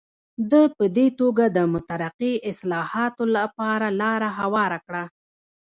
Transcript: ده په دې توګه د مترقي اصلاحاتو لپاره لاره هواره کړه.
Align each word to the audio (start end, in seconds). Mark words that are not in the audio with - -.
ده 0.51 0.61
په 0.77 0.85
دې 0.95 1.07
توګه 1.19 1.45
د 1.55 1.57
مترقي 1.73 2.33
اصلاحاتو 2.51 3.23
لپاره 3.37 3.87
لاره 4.01 4.29
هواره 4.39 4.79
کړه. 4.85 5.03